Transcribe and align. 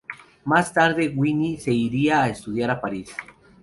Más 0.45 0.73
tarde 0.73 1.09
Winnie 1.15 1.59
se 1.59 1.71
iría 1.71 2.23
a 2.23 2.29
estudiar 2.29 2.71
a 2.71 2.81
París. 2.81 3.15